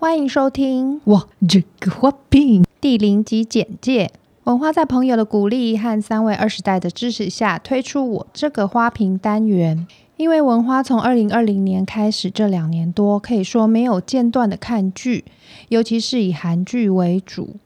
[0.00, 4.12] 欢迎收听我，这个花瓶第零集简介。
[4.44, 9.88] 文花在朋友的鼓励和三位二十代的支持下，推出我这个花瓶单元。
[10.16, 15.24] 因为文花从二零二零年开始这两年多，可以说没有间断的看剧，
[15.70, 17.56] 尤其是以韩剧为主，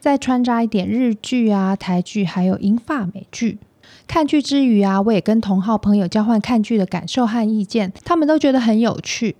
[0.00, 3.58] 再穿插一点日剧啊、台剧，还有英法美剧。
[4.06, 9.36] 看剧之余啊，我也跟同好朋友交换看剧的感受和意见，他们都觉得很有趣，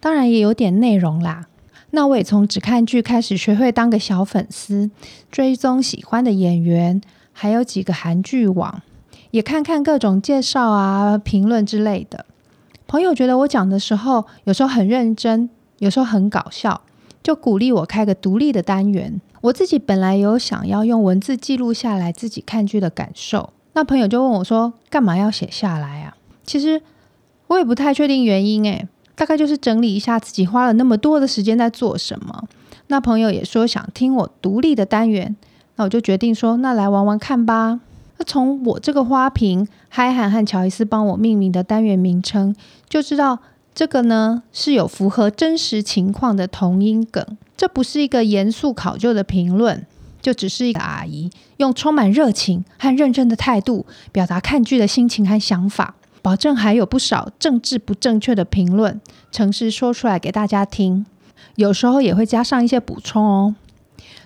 [0.00, 1.46] 当然也有点内容啦。
[1.94, 4.90] 那我也从只看剧开始学会当个小粉丝，
[5.30, 7.00] 追踪喜欢的演员，
[7.32, 8.82] 还有几个韩剧网，
[9.30, 12.26] 也看看各种介绍啊、评论之类的。
[12.86, 16.80] 朋友觉得我讲的时候，有时候很认真，有时候很搞笑，
[17.22, 19.20] 就鼓励我开个独立的单元。
[19.42, 23.52] 我自己本来有想要用文字记录下来自己看剧的感受。
[23.74, 26.80] 那朋友就问我说：“干嘛要写下来啊？”其实
[27.48, 32.44] 我也不太确定原因，诶，大概就是整理一下自己花了那么多的时间在做什么。
[32.88, 35.34] 那朋友也说想听我独立的单元，
[35.76, 37.80] 那我就决定说：“那来玩玩看吧。”
[38.18, 42.54] 那从我这个花瓶，嗨涵和乔伊斯帮我命名的单元名称，
[42.88, 43.38] 就知道
[43.74, 47.24] 这个呢是有符合真实情况的同音梗，
[47.56, 49.86] 这不是一个严肃考究的评论。
[50.20, 61.04] 就只是一个阿姨用充满热情和认真的态度表达看剧的心情和想法，保证还有不少政治不正确的评论，诚实说出来给大家听。
[61.56, 63.54] 有时候也会加上一些补充哦。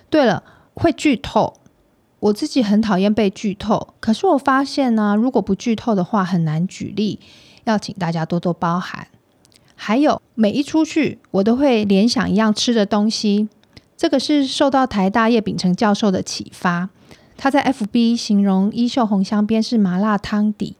[0.09, 0.43] 对了，
[0.75, 1.55] 会剧透，
[2.19, 7.19] 我自己很讨厌被剧透，可是我发现呢、如果不剧透的话很难举例，
[7.65, 9.07] 要请大家多多包涵。
[9.75, 13.49] 还有每一出去，我都会联想一样吃的东西。
[13.97, 16.89] 这个是受到台大叶秉成教授的启发，
[17.35, 20.75] 他在 FB 形容衣袖红香边是麻辣汤底，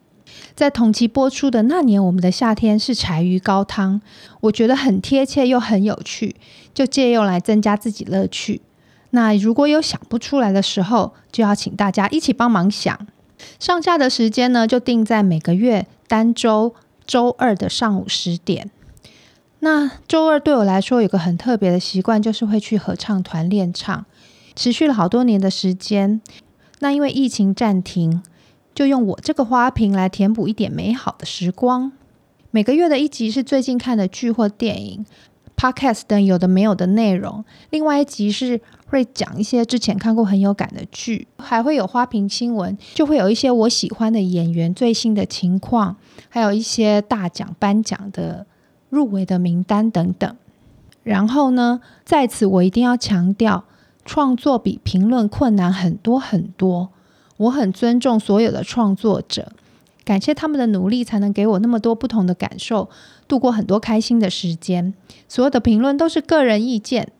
[0.54, 4.00] 在同期播出的那年，我们的夏天是柴鱼高汤，
[4.40, 6.36] 我觉得很贴切又很有趣，
[6.74, 8.62] 就借用来增加自己乐趣。
[9.10, 13.06] 那如果有想不出来的时候，就要请大家一起帮忙想。
[13.58, 16.74] 上架的时间呢，就定在每个月单周
[17.06, 18.70] 周二的上午十点。
[19.60, 24.04] 那周二对我来说有个很特别的习惯，就是会去合唱团练唱，
[24.54, 26.20] 持续了好多年的时间。
[26.80, 28.22] 那因为疫情暂停，
[28.78, 31.90] 就用我这个花瓶来填补一点美好的时光。
[32.52, 35.04] 每个月的一集是最近看的剧或电影
[35.56, 37.44] ，Podcast 等有的没有的内容。
[37.70, 45.96] 另外一集是会讲一些之前看过很有感的剧，还会有花瓶新闻，就会有一些我喜欢的演员最新的情况，
[46.28, 48.46] 还有一些大奖颁奖的。
[48.90, 50.36] 入围的名单等等，
[51.02, 53.64] 然后呢，在此我一定要强调，
[54.04, 56.90] 创作比评论困难很多很多。
[57.38, 59.52] 我很尊重所有的创作者，
[60.04, 62.90] 感谢他们的努力，才能给我那么多不同的感受，
[63.26, 64.92] 度过很多开心的时间。
[65.28, 67.12] 所有的评论都是个人意见，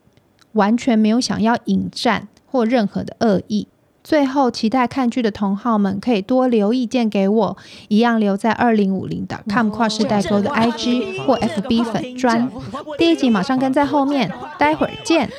[0.53, 3.69] 完全没有想要引战或任何的恶意。
[4.03, 7.56] 最后，期待看剧的同好们可以多留意见给我，
[7.89, 12.50] 一样留在二零五零的 com 跨世代沟的 IG 或 FB 粉专。
[12.97, 15.31] 第一集马上跟在后面，待会儿见。